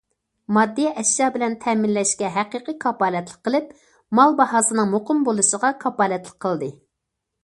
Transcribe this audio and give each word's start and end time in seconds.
ماددىي 0.55 0.85
ئەشيا 0.99 1.25
بىلەن 1.33 1.57
تەمىنلەشكە 1.65 2.31
ھەقىقىي 2.37 2.75
كاپالەتلىك 2.85 3.49
قىلىپ، 3.49 3.67
مال 4.21 4.33
باھاسىنىڭ 4.39 4.89
مۇقىم 4.95 5.21
بولۇشىغا 5.29 5.71
كاپالەتلىك 5.85 6.41
قىلدى. 6.47 6.71